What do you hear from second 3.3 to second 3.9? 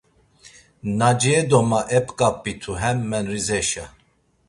Rizeşa.